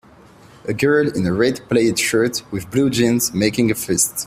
[0.67, 4.15] A girl in a red plaid shirt with blue jeans making a fist.